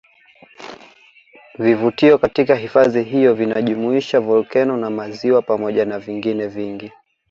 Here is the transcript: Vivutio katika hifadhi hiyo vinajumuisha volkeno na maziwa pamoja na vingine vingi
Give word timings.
Vivutio 1.59 2.17
katika 2.17 2.55
hifadhi 2.55 3.03
hiyo 3.03 3.33
vinajumuisha 3.33 4.19
volkeno 4.19 4.77
na 4.77 4.89
maziwa 4.89 5.41
pamoja 5.41 5.85
na 5.85 5.99
vingine 5.99 6.47
vingi 6.47 6.91